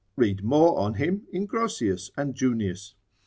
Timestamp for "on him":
0.79-1.27